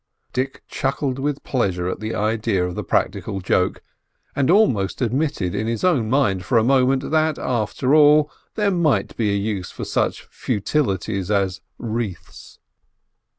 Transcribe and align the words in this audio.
Dick 0.33 0.63
chuckled 0.67 1.19
with 1.19 1.43
pleasure 1.43 1.87
at 1.87 1.99
the 1.99 2.15
idea 2.15 2.65
of 2.65 2.73
the 2.73 2.83
practical 2.83 3.39
joke, 3.39 3.83
and 4.35 4.49
almost 4.49 4.99
admitted 4.99 5.53
in 5.53 5.67
his 5.67 5.83
own 5.83 6.09
mind 6.09 6.43
for 6.43 6.57
a 6.57 6.63
moment, 6.63 7.11
that 7.11 7.37
after 7.37 7.93
all 7.93 8.31
there 8.55 8.71
might 8.71 9.15
be 9.15 9.29
a 9.29 9.37
use 9.37 9.69
for 9.69 9.85
such 9.85 10.23
futilities 10.23 11.29
as 11.29 11.61
wreaths. 11.77 12.57